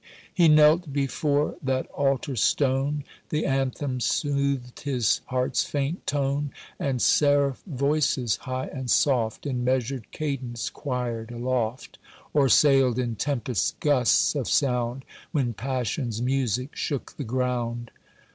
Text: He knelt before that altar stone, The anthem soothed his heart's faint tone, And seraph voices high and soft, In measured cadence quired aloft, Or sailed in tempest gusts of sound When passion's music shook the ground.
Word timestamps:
He 0.33 0.47
knelt 0.47 0.91
before 0.91 1.57
that 1.61 1.85
altar 1.91 2.35
stone, 2.35 3.03
The 3.29 3.45
anthem 3.45 3.99
soothed 3.99 4.79
his 4.79 5.21
heart's 5.25 5.63
faint 5.63 6.07
tone, 6.07 6.49
And 6.79 6.99
seraph 6.99 7.61
voices 7.67 8.37
high 8.37 8.65
and 8.73 8.89
soft, 8.89 9.45
In 9.45 9.63
measured 9.63 10.09
cadence 10.11 10.71
quired 10.71 11.29
aloft, 11.29 11.99
Or 12.33 12.49
sailed 12.49 12.97
in 12.97 13.15
tempest 13.15 13.79
gusts 13.79 14.33
of 14.33 14.47
sound 14.47 15.05
When 15.33 15.53
passion's 15.53 16.19
music 16.19 16.75
shook 16.75 17.15
the 17.17 17.23
ground. 17.23 17.91